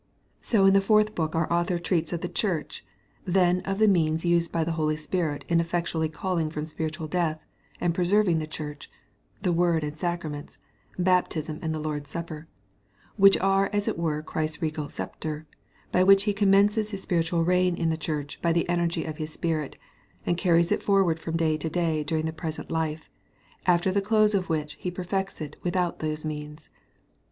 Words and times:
So 0.39 0.65
in 0.65 0.73
the 0.73 0.81
fourth 0.81 1.13
book 1.13 1.35
our 1.35 1.45
Author 1.53 1.77
treats 1.77 2.11
of 2.11 2.21
the 2.21 2.27
Church 2.27 2.83
then 3.23 3.59
of 3.65 3.77
the 3.77 3.87
means 3.87 4.25
used 4.25 4.51
by 4.51 4.63
the 4.63 4.71
Holy 4.71 4.97
Spirit 4.97 5.45
in 5.47 5.59
effectually 5.59 6.09
calling 6.09 6.49
from 6.49 6.65
spiritual 6.65 7.05
death, 7.07 7.45
and 7.79 7.93
preserving 7.93 8.39
the 8.39 8.47
church 8.47 8.89
the 9.43 9.51
word 9.51 9.83
and 9.83 9.95
sacraments 9.95 10.57
baptism 10.97 11.59
and 11.61 11.71
the 11.71 11.77
Lord's 11.79 12.09
supper 12.09 12.47
which 13.15 13.37
are 13.37 13.69
as 13.71 13.87
it 13.87 13.95
were 13.95 14.23
Christ's 14.23 14.59
regal 14.59 14.89
sceptre, 14.89 15.45
by 15.91 16.01
which 16.01 16.23
he 16.23 16.33
commences 16.33 16.89
his 16.89 17.03
spiritual 17.03 17.43
reign 17.45 17.75
in 17.75 17.91
the 17.91 17.95
Church 17.95 18.41
by 18.41 18.51
the 18.51 18.67
energy 18.67 19.05
of 19.05 19.17
his 19.17 19.31
Spirit, 19.31 19.77
and 20.25 20.35
carries 20.35 20.71
it 20.71 20.81
forwards 20.81 21.21
from 21.21 21.37
day 21.37 21.57
to 21.57 21.69
day 21.69 22.03
during 22.03 22.25
the 22.25 22.33
present 22.33 22.71
life, 22.71 23.07
after 23.67 23.91
the 23.91 24.01
close 24.01 24.33
of 24.33 24.49
which 24.49 24.77
he 24.79 24.89
perfects 24.89 25.39
it 25.41 25.57
without 25.61 25.99
those 25.99 26.25
means. 26.25 26.71